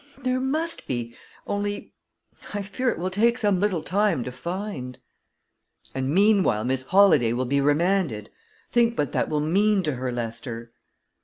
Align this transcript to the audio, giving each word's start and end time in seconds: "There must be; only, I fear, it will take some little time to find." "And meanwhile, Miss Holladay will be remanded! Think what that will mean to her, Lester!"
"There 0.23 0.39
must 0.39 0.87
be; 0.87 1.13
only, 1.45 1.93
I 2.55 2.63
fear, 2.63 2.89
it 2.89 2.97
will 2.97 3.11
take 3.11 3.37
some 3.37 3.59
little 3.59 3.83
time 3.83 4.23
to 4.23 4.31
find." 4.31 4.97
"And 5.93 6.09
meanwhile, 6.09 6.63
Miss 6.63 6.81
Holladay 6.85 7.33
will 7.33 7.45
be 7.45 7.61
remanded! 7.61 8.31
Think 8.71 8.97
what 8.97 9.11
that 9.11 9.29
will 9.29 9.41
mean 9.41 9.83
to 9.83 9.97
her, 9.97 10.11
Lester!" 10.11 10.71